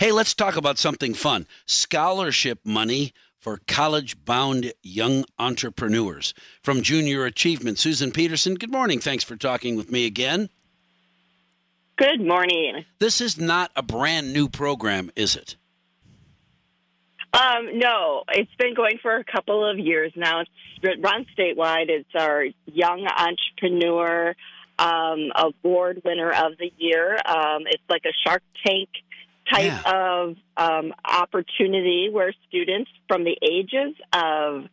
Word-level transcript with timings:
Hey, 0.00 0.12
let's 0.12 0.32
talk 0.32 0.56
about 0.56 0.78
something 0.78 1.12
fun 1.12 1.46
scholarship 1.66 2.60
money 2.64 3.12
for 3.38 3.60
college 3.68 4.24
bound 4.24 4.72
young 4.82 5.26
entrepreneurs. 5.38 6.32
From 6.62 6.80
Junior 6.80 7.26
Achievement, 7.26 7.78
Susan 7.78 8.10
Peterson, 8.10 8.54
good 8.54 8.72
morning. 8.72 8.98
Thanks 8.98 9.24
for 9.24 9.36
talking 9.36 9.76
with 9.76 9.92
me 9.92 10.06
again. 10.06 10.48
Good 11.98 12.26
morning. 12.26 12.86
This 12.98 13.20
is 13.20 13.36
not 13.36 13.72
a 13.76 13.82
brand 13.82 14.32
new 14.32 14.48
program, 14.48 15.10
is 15.16 15.36
it? 15.36 15.56
Um, 17.34 17.78
no, 17.78 18.24
it's 18.32 18.54
been 18.58 18.72
going 18.72 18.98
for 19.02 19.16
a 19.16 19.24
couple 19.24 19.70
of 19.70 19.78
years 19.78 20.14
now. 20.16 20.40
It's 20.40 21.02
run 21.02 21.26
statewide. 21.38 21.90
It's 21.90 22.08
our 22.14 22.46
Young 22.64 23.06
Entrepreneur 23.06 24.34
um, 24.78 25.30
Award 25.36 26.00
Winner 26.06 26.30
of 26.30 26.56
the 26.56 26.72
Year. 26.78 27.18
Um, 27.26 27.64
it's 27.66 27.84
like 27.90 28.06
a 28.06 28.14
Shark 28.24 28.42
Tank 28.64 28.88
type 29.48 29.64
Yeah. 29.64 29.82
of 30.20 30.36
um, 30.56 30.92
opportunity 31.04 32.08
where 32.10 32.32
students 32.48 32.90
from 33.08 33.24
the 33.24 33.36
ages 33.42 33.94
of 34.12 34.66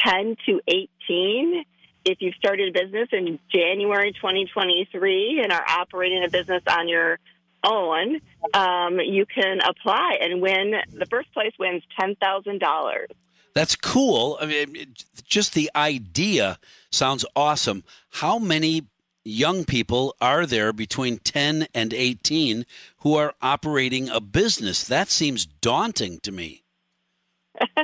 10 0.00 0.36
to 0.46 0.60
18, 0.68 1.64
if 2.04 2.18
you've 2.20 2.34
started 2.36 2.74
a 2.76 2.80
business 2.84 3.08
in 3.12 3.38
January 3.52 4.12
2023 4.12 5.40
and 5.42 5.52
are 5.52 5.64
operating 5.68 6.24
a 6.24 6.28
business 6.30 6.62
on 6.70 6.88
your 6.88 7.18
own, 7.64 8.20
um, 8.54 9.00
you 9.00 9.26
can 9.26 9.60
apply 9.60 10.18
and 10.20 10.40
win. 10.40 10.74
The 10.92 11.06
first 11.06 11.32
place 11.32 11.52
wins 11.58 11.82
$10,000. 12.00 13.06
That's 13.54 13.74
cool. 13.74 14.38
I 14.40 14.46
mean, 14.46 14.94
just 15.24 15.54
the 15.54 15.70
idea 15.74 16.58
sounds 16.90 17.24
awesome. 17.34 17.82
How 18.10 18.38
many 18.38 18.86
young 19.28 19.64
people 19.64 20.14
are 20.20 20.46
there 20.46 20.72
between 20.72 21.18
10 21.18 21.68
and 21.74 21.92
18 21.92 22.64
who 22.98 23.16
are 23.16 23.34
operating 23.42 24.08
a 24.08 24.20
business? 24.20 24.84
That 24.84 25.08
seems 25.08 25.46
daunting 25.46 26.20
to 26.20 26.32
me. 26.32 26.62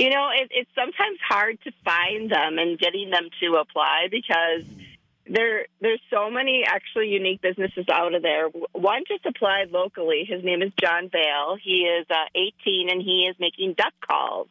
You 0.00 0.08
know, 0.08 0.30
it, 0.34 0.48
it's 0.50 0.70
sometimes 0.74 1.18
hard 1.28 1.58
to 1.64 1.72
find 1.84 2.30
them 2.30 2.58
and 2.58 2.78
getting 2.78 3.10
them 3.10 3.28
to 3.40 3.56
apply 3.56 4.08
because 4.10 4.64
there 5.26 5.66
there's 5.82 6.00
so 6.08 6.30
many 6.30 6.64
actually 6.66 7.08
unique 7.08 7.42
businesses 7.42 7.84
out 7.92 8.14
of 8.14 8.22
there. 8.22 8.48
One 8.72 9.02
just 9.06 9.26
applied 9.26 9.72
locally. 9.72 10.24
His 10.26 10.42
name 10.42 10.62
is 10.62 10.72
John 10.80 11.10
Vale. 11.10 11.58
He 11.62 11.82
is 11.82 12.06
uh, 12.08 12.14
18 12.34 12.88
and 12.90 13.02
he 13.02 13.28
is 13.30 13.36
making 13.38 13.74
duck 13.74 13.92
calls. 14.00 14.48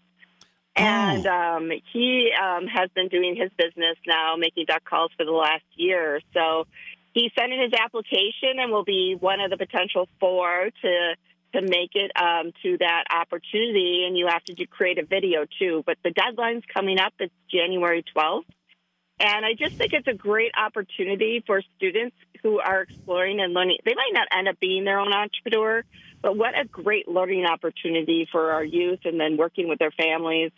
And 0.80 1.28
um, 1.28 1.72
he 1.92 2.32
um, 2.42 2.68
has 2.68 2.90
been 2.96 3.10
doing 3.10 3.36
his 3.36 3.52
business 3.58 3.98
now, 4.08 4.36
making 4.38 4.66
duck 4.68 4.86
calls 4.86 5.12
for 5.18 5.26
the 5.26 5.32
last 5.32 5.66
year. 5.76 6.22
So 6.34 6.68
he 7.14 7.32
sent 7.38 7.52
in 7.52 7.62
his 7.62 7.74
application 7.74 8.60
and 8.60 8.72
will 8.72 8.86
be 8.86 9.16
one 9.20 9.42
of 9.42 9.50
the 9.50 9.58
potential 9.58 10.08
four 10.20 10.70
to 10.82 11.16
to 11.52 11.62
make 11.64 11.96
it 11.96 12.12
um, 12.16 12.52
to 12.62 12.78
that 12.78 13.06
opportunity. 13.10 14.06
And 14.08 14.16
you 14.16 14.28
have 14.28 14.44
to 14.46 14.54
do, 14.54 14.68
create 14.68 15.00
a 15.00 15.06
video 15.06 15.46
too. 15.60 15.84
But 15.86 15.98
the 16.04 16.12
deadline's 16.12 16.64
coming 16.72 17.00
up. 17.00 17.14
It's 17.20 17.34
January 17.52 18.04
12th. 18.16 18.46
And 19.20 19.46
I 19.46 19.54
just 19.54 19.76
think 19.76 19.92
it's 19.92 20.08
a 20.08 20.14
great 20.14 20.52
opportunity 20.56 21.44
for 21.46 21.62
students 21.76 22.16
who 22.42 22.60
are 22.60 22.84
exploring 22.84 23.42
and 23.42 23.54
learning. 23.54 23.80
They 23.84 23.96
might 23.96 24.14
not 24.14 24.28
end 24.32 24.48
up 24.48 24.60
being 24.60 24.86
their 24.86 25.00
own 25.00 25.12
entrepreneur, 25.12 25.84
but 26.22 26.38
what 26.38 26.58
a 26.58 26.66
great 26.66 27.08
learning 27.08 27.46
opportunity 27.46 28.28
for 28.32 28.52
our 28.52 28.64
youth 28.64 29.00
and 29.06 29.20
then 29.20 29.38
working 29.38 29.68
with 29.68 29.80
their 29.80 29.92
families 29.92 30.52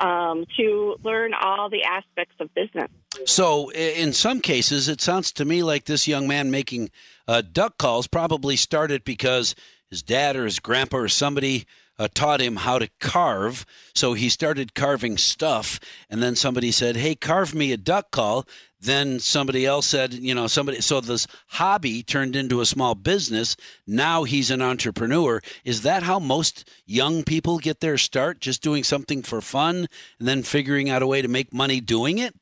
um, 0.00 0.44
to 0.56 0.96
learn 1.02 1.32
all 1.34 1.70
the 1.70 1.84
aspects 1.84 2.34
of 2.40 2.52
business. 2.54 2.90
So, 3.26 3.70
in 3.70 4.12
some 4.12 4.40
cases, 4.40 4.88
it 4.88 5.00
sounds 5.00 5.30
to 5.32 5.44
me 5.44 5.62
like 5.62 5.84
this 5.84 6.08
young 6.08 6.26
man 6.26 6.50
making 6.50 6.90
uh, 7.28 7.42
duck 7.42 7.78
calls 7.78 8.06
probably 8.06 8.56
started 8.56 9.04
because 9.04 9.54
his 9.88 10.02
dad 10.02 10.34
or 10.34 10.44
his 10.44 10.58
grandpa 10.58 10.96
or 10.96 11.08
somebody 11.08 11.66
uh, 11.98 12.08
taught 12.12 12.40
him 12.40 12.56
how 12.56 12.78
to 12.78 12.88
carve. 13.00 13.64
So 13.94 14.14
he 14.14 14.28
started 14.28 14.74
carving 14.74 15.16
stuff, 15.16 15.78
and 16.10 16.20
then 16.20 16.34
somebody 16.34 16.72
said, 16.72 16.96
"Hey, 16.96 17.14
carve 17.14 17.54
me 17.54 17.72
a 17.72 17.76
duck 17.76 18.10
call." 18.10 18.46
Then 18.84 19.18
somebody 19.20 19.64
else 19.66 19.86
said, 19.86 20.14
"You 20.14 20.34
know, 20.34 20.46
somebody." 20.46 20.80
So 20.80 21.00
this 21.00 21.26
hobby 21.48 22.02
turned 22.02 22.36
into 22.36 22.60
a 22.60 22.66
small 22.66 22.94
business. 22.94 23.56
Now 23.86 24.24
he's 24.24 24.50
an 24.50 24.60
entrepreneur. 24.62 25.40
Is 25.64 25.82
that 25.82 26.02
how 26.02 26.18
most 26.18 26.68
young 26.86 27.24
people 27.24 27.58
get 27.58 27.80
their 27.80 27.96
start? 27.98 28.40
Just 28.40 28.62
doing 28.62 28.84
something 28.84 29.22
for 29.22 29.40
fun, 29.40 29.86
and 30.18 30.28
then 30.28 30.42
figuring 30.42 30.90
out 30.90 31.02
a 31.02 31.06
way 31.06 31.22
to 31.22 31.28
make 31.28 31.52
money 31.52 31.80
doing 31.80 32.18
it. 32.18 32.34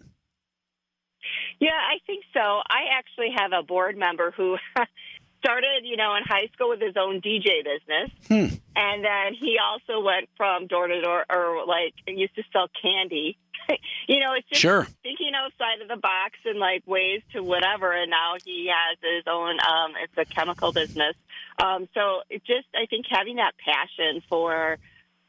Yeah, 1.60 1.70
I 1.70 1.98
think 2.06 2.24
so. 2.34 2.40
I 2.40 2.90
actually 2.98 3.30
have 3.36 3.52
a 3.52 3.62
board 3.62 3.96
member 3.96 4.32
who 4.32 4.56
started, 5.38 5.82
you 5.84 5.96
know, 5.96 6.16
in 6.16 6.24
high 6.24 6.48
school 6.52 6.70
with 6.70 6.80
his 6.80 6.96
own 6.96 7.20
DJ 7.20 7.62
business. 7.62 8.10
Hmm. 8.26 8.56
And 8.74 9.04
then 9.04 9.34
he 9.38 9.58
also 9.62 10.04
went 10.04 10.28
from 10.36 10.66
door 10.66 10.88
to 10.88 11.00
door 11.00 11.24
or 11.30 11.64
like 11.66 11.94
used 12.06 12.34
to 12.34 12.42
sell 12.52 12.66
candy. 12.82 13.38
you 14.08 14.18
know, 14.18 14.32
it's 14.34 14.48
just 14.48 14.60
Sure. 14.60 14.88
thinking 15.04 15.21
outside 15.42 15.82
of 15.82 15.88
the 15.88 15.96
box 15.96 16.38
and 16.44 16.58
like 16.58 16.82
ways 16.86 17.20
to 17.32 17.42
whatever. 17.42 17.92
And 17.92 18.10
now 18.10 18.34
he 18.44 18.70
has 18.70 18.98
his 19.02 19.24
own, 19.26 19.58
um, 19.60 19.92
it's 20.02 20.16
a 20.16 20.26
chemical 20.34 20.72
business. 20.72 21.14
Um, 21.62 21.88
so 21.94 22.22
it 22.30 22.42
just, 22.44 22.68
I 22.74 22.86
think 22.86 23.06
having 23.10 23.36
that 23.36 23.52
passion 23.58 24.22
for, 24.28 24.78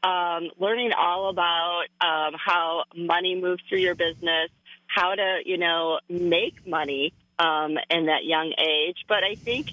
um, 0.02 0.50
learning 0.58 0.92
all 0.92 1.30
about 1.30 1.84
um, 2.00 2.34
how 2.38 2.84
money 2.94 3.40
moves 3.40 3.62
through 3.68 3.80
your 3.80 3.94
business, 3.94 4.50
how 4.86 5.14
to, 5.14 5.40
you 5.44 5.58
know, 5.58 5.98
make 6.08 6.54
money 6.66 7.12
um, 7.38 7.72
in 7.90 8.06
that 8.06 8.24
young 8.24 8.52
age. 8.58 8.98
But 9.08 9.24
I 9.24 9.36
think 9.44 9.66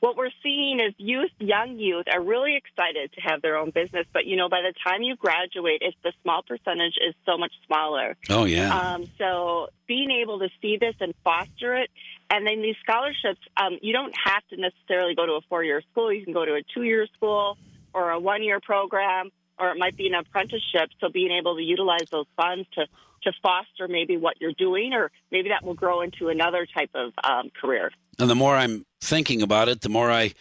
what 0.00 0.16
we're 0.16 0.30
seeing 0.42 0.80
is 0.80 0.94
youth, 0.96 1.30
young 1.38 1.78
youth, 1.78 2.06
are 2.12 2.22
really 2.22 2.56
excited 2.56 3.12
to 3.12 3.20
have 3.20 3.42
their 3.42 3.56
own 3.56 3.70
business. 3.70 4.06
But, 4.12 4.26
you 4.26 4.36
know, 4.36 4.48
by 4.48 4.62
the 4.62 4.72
time 4.84 5.02
you 5.02 5.16
graduate, 5.16 5.82
it's 5.82 5.96
the 6.04 6.12
small 6.22 6.42
percentage 6.42 6.94
is 7.06 7.14
so 7.26 7.36
much 7.36 7.52
smaller. 7.66 8.16
Oh 8.30 8.44
yeah. 8.44 8.76
Um, 8.76 9.06
so 9.18 9.68
being 9.86 10.10
able 10.10 10.38
to 10.40 10.48
see 10.62 10.76
this 10.78 10.94
and 11.00 11.14
foster 11.24 11.74
it, 11.74 11.90
and 12.30 12.46
then 12.46 12.62
these 12.62 12.76
scholarships, 12.82 13.40
um, 13.56 13.78
you 13.80 13.92
don't 13.92 14.14
have 14.24 14.46
to 14.50 14.56
necessarily 14.56 15.14
go 15.14 15.26
to 15.26 15.32
a 15.32 15.40
four-year 15.48 15.82
school. 15.90 16.12
You 16.12 16.24
can 16.24 16.34
go 16.34 16.44
to 16.44 16.54
a 16.54 16.62
two-year 16.74 17.06
school 17.16 17.56
or 17.94 18.10
a 18.10 18.20
one-year 18.20 18.60
program, 18.60 19.30
or 19.58 19.70
it 19.70 19.78
might 19.78 19.96
be 19.96 20.06
an 20.06 20.14
apprenticeship. 20.14 20.90
So 21.00 21.08
being 21.08 21.30
able 21.30 21.56
to 21.56 21.62
utilize 21.62 22.08
those 22.10 22.26
funds 22.36 22.68
to 22.74 22.86
to 23.24 23.32
foster 23.42 23.88
maybe 23.88 24.16
what 24.16 24.40
you're 24.40 24.52
doing, 24.52 24.92
or 24.92 25.10
maybe 25.32 25.48
that 25.48 25.64
will 25.64 25.74
grow 25.74 26.02
into 26.02 26.28
another 26.28 26.66
type 26.72 26.90
of 26.94 27.12
um, 27.24 27.50
career. 27.60 27.90
And 28.20 28.30
the 28.30 28.36
more 28.36 28.54
I'm 28.54 28.86
thinking 29.00 29.42
about 29.42 29.68
it, 29.68 29.80
the 29.80 29.88
more 29.88 30.08
I 30.08 30.34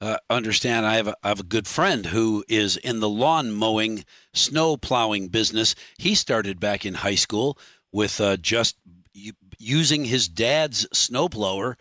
uh, 0.00 0.16
understand. 0.28 0.84
I 0.84 0.96
have, 0.96 1.06
a, 1.08 1.14
I 1.22 1.28
have 1.28 1.38
a 1.38 1.44
good 1.44 1.68
friend 1.68 2.06
who 2.06 2.44
is 2.48 2.76
in 2.76 2.98
the 2.98 3.08
lawn 3.08 3.52
mowing, 3.52 4.04
snow 4.32 4.76
plowing 4.76 5.28
business. 5.28 5.76
He 5.96 6.16
started 6.16 6.58
back 6.58 6.84
in 6.84 6.94
high 6.94 7.14
school 7.14 7.56
with 7.92 8.20
uh, 8.20 8.36
just 8.36 8.76
u- 9.12 9.32
using 9.58 10.04
his 10.04 10.28
dad's 10.28 10.86
snowblower 10.88 11.76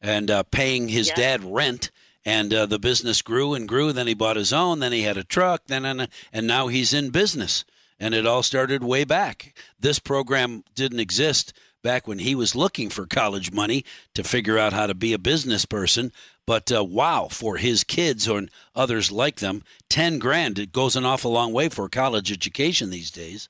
and 0.00 0.30
uh, 0.30 0.42
paying 0.44 0.88
his 0.88 1.08
Yeah. 1.08 1.14
dad 1.16 1.44
rent. 1.44 1.90
And 2.28 2.52
uh, 2.52 2.66
the 2.66 2.78
business 2.78 3.22
grew 3.22 3.54
and 3.54 3.66
grew. 3.66 3.90
Then 3.90 4.06
he 4.06 4.12
bought 4.12 4.36
his 4.36 4.52
own. 4.52 4.80
Then 4.80 4.92
he 4.92 5.00
had 5.00 5.16
a 5.16 5.24
truck. 5.24 5.62
Then 5.66 5.86
and, 5.86 6.08
and 6.30 6.46
now 6.46 6.68
he's 6.68 6.92
in 6.92 7.08
business. 7.08 7.64
And 7.98 8.14
it 8.14 8.26
all 8.26 8.42
started 8.42 8.84
way 8.84 9.04
back. 9.04 9.56
This 9.80 9.98
program 9.98 10.62
didn't 10.74 11.00
exist 11.00 11.54
back 11.82 12.06
when 12.06 12.18
he 12.18 12.34
was 12.34 12.54
looking 12.54 12.90
for 12.90 13.06
college 13.06 13.50
money 13.50 13.82
to 14.14 14.22
figure 14.22 14.58
out 14.58 14.74
how 14.74 14.86
to 14.86 14.94
be 14.94 15.14
a 15.14 15.18
business 15.18 15.64
person. 15.64 16.12
But 16.46 16.70
uh, 16.70 16.84
wow, 16.84 17.28
for 17.30 17.56
his 17.56 17.82
kids 17.82 18.28
or 18.28 18.42
others 18.74 19.10
like 19.10 19.36
them, 19.36 19.62
10 19.88 20.18
grand, 20.18 20.58
it 20.58 20.70
goes 20.70 20.96
an 20.96 21.06
awful 21.06 21.30
long 21.30 21.54
way 21.54 21.70
for 21.70 21.88
college 21.88 22.30
education 22.30 22.90
these 22.90 23.10
days. 23.10 23.48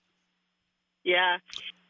Yeah. 1.03 1.39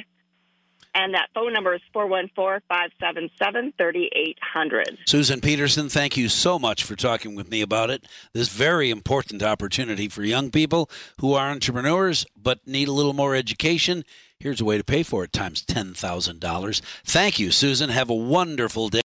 and 0.95 1.15
that 1.15 1.29
phone 1.35 1.53
number 1.53 1.75
is 1.75 1.81
414 1.93 2.63
577 2.69 3.75
3800. 3.79 4.99
Susan 5.07 5.41
Peterson, 5.41 5.89
thank 5.89 6.17
you 6.17 6.29
so 6.29 6.59
much 6.59 6.85
for 6.85 6.97
talking 6.97 7.35
with 7.35 7.51
me 7.51 7.63
about 7.63 7.91
it. 7.91 8.07
This 8.33 8.49
very 8.49 8.91
important 8.91 9.43
opportunity 9.43 10.09
for 10.09 10.23
young 10.23 10.51
people 10.51 10.91
who 11.21 11.35
are 11.35 11.51
entrepreneurs 11.51 12.27
but 12.37 12.67
need 12.67 12.89
a 12.89 12.93
little 12.93 13.13
more 13.13 13.35
education. 13.35 14.05
Here's 14.39 14.61
a 14.61 14.65
way 14.65 14.79
to 14.79 14.85
pay 14.85 15.03
for 15.03 15.25
it 15.25 15.33
times 15.33 15.63
$10,000. 15.65 16.81
Thank 17.05 17.39
you, 17.39 17.51
Susan. 17.51 17.91
Have 17.91 18.09
a 18.09 18.15
wonderful 18.15 18.89
day. 18.89 18.99